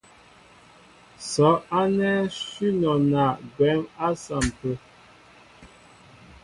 [1.29, 3.23] Sɔ́' ánɛ́ shʉ́ nɔna
[3.55, 4.69] gwɛ̌m á saḿpə.